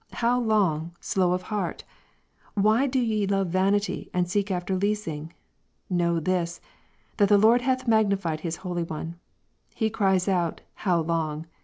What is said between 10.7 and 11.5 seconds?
How long